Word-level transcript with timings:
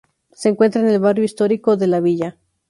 Se 0.31 0.49
encuentra 0.49 0.81
en 0.81 0.89
el 0.89 0.99
barrio 0.99 1.23
histórico 1.23 1.77
de 1.77 1.85
"La 1.85 1.99
Villa". 1.99 2.39